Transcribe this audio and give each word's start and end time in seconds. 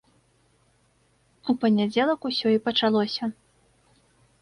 У 1.53 1.55
панядзелак 1.65 2.21
усё 2.33 2.47
і 2.57 2.65
пачалося. 2.67 3.25